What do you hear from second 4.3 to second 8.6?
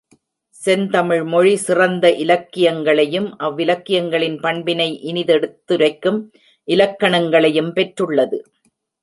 பண்பினை இனிதெடுத் துரைக்கும் இலக்கணங்களையும் பெற்றுளது.